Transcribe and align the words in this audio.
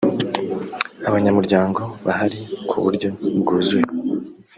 abanyamuryango 1.07 1.81
bahari 2.05 2.39
kuburyo 2.69 3.09
bwuzuye. 3.39 3.87